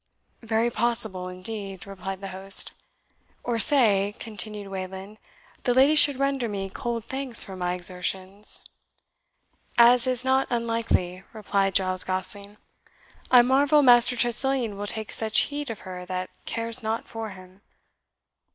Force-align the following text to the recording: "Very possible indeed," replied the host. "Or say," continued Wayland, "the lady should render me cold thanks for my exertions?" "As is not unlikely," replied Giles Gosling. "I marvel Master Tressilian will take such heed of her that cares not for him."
"Very 0.41 0.71
possible 0.71 1.29
indeed," 1.29 1.85
replied 1.85 2.21
the 2.21 2.29
host. 2.29 2.71
"Or 3.43 3.59
say," 3.59 4.15
continued 4.17 4.69
Wayland, 4.69 5.19
"the 5.61 5.75
lady 5.75 5.93
should 5.93 6.17
render 6.17 6.49
me 6.49 6.71
cold 6.71 7.05
thanks 7.05 7.45
for 7.45 7.55
my 7.55 7.75
exertions?" 7.75 8.63
"As 9.77 10.07
is 10.07 10.25
not 10.25 10.47
unlikely," 10.49 11.21
replied 11.33 11.75
Giles 11.75 12.03
Gosling. 12.03 12.57
"I 13.29 13.43
marvel 13.43 13.83
Master 13.83 14.15
Tressilian 14.15 14.75
will 14.75 14.87
take 14.87 15.11
such 15.11 15.41
heed 15.41 15.69
of 15.69 15.81
her 15.81 16.03
that 16.07 16.31
cares 16.47 16.81
not 16.81 17.07
for 17.07 17.29
him." 17.29 17.61